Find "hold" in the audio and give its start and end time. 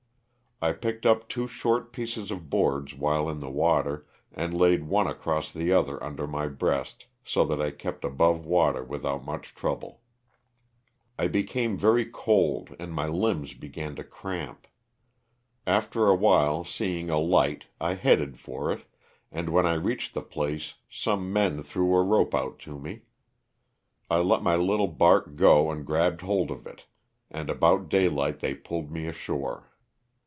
26.21-26.51